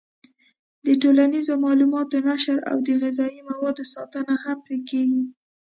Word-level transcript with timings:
د 0.85 0.87
ټولنیزو 1.01 1.53
معلوماتو 1.65 2.17
نشر 2.29 2.57
او 2.71 2.77
د 2.87 2.89
غذایي 3.01 3.41
موادو 3.49 3.83
ساتنه 3.93 4.33
هم 4.43 4.57
پرې 4.65 4.79
کېږي. 4.89 5.23